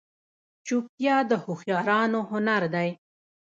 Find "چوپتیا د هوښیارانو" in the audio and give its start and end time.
0.65-2.19